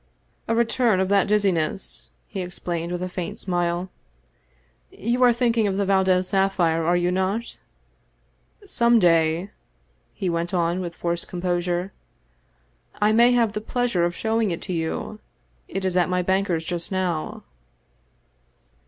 "A 0.47 0.55
return 0.55 0.99
of 0.99 1.09
that 1.09 1.27
dizziness," 1.27 2.09
he 2.27 2.41
explained 2.41 2.91
with 2.91 3.03
a 3.03 3.07
faint 3.07 3.37
smile." 3.37 3.91
You 4.91 5.21
are 5.21 5.31
thinking 5.31 5.67
of 5.67 5.77
the 5.77 5.85
Valdez 5.85 6.27
sapphire, 6.29 6.83
are 6.83 6.97
you 6.97 7.11
not? 7.11 7.59
Some 8.65 8.97
day," 8.97 9.51
he 10.15 10.27
went 10.27 10.55
on 10.55 10.79
with 10.79 10.95
forced 10.95 11.27
composure," 11.27 11.91
I 12.99 13.11
may 13.11 13.33
have 13.33 13.53
the 13.53 13.61
pleasure 13.61 14.03
of 14.03 14.15
showing 14.15 14.49
it 14.49 14.63
to 14.63 14.73
you. 14.73 15.19
It 15.67 15.85
is 15.85 15.95
at 15.95 16.09
my 16.09 16.23
banker's 16.23 16.65
just 16.65 16.91
now." 16.91 17.43